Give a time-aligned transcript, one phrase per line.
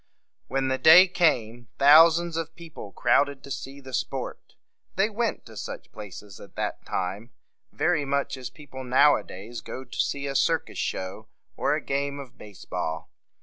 [0.47, 4.55] When the day came, thousands of people crowded to see the sport.
[4.95, 7.29] They went to such places at that time
[7.71, 11.81] very much as people now a days go to see a circus show or a
[11.85, 13.11] game of base ball.